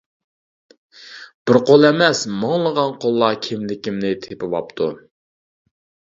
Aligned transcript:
بىر 1.51 1.59
قول 1.71 1.85
ئەمەس، 1.89 2.21
مىڭلىغان 2.39 2.97
قوللار 3.05 3.39
كىملىكىمنى 3.49 4.13
تېپىۋاپتۇ. 4.27 4.91